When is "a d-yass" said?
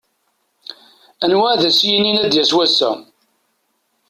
2.23-2.51